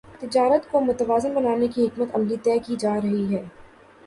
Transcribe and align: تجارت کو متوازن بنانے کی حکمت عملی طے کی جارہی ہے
تجارت 0.21 0.69
کو 0.71 0.79
متوازن 0.79 1.33
بنانے 1.33 1.67
کی 1.67 1.85
حکمت 1.85 2.15
عملی 2.15 2.37
طے 2.43 2.57
کی 2.59 2.75
جارہی 2.79 3.23
ہے 3.35 3.43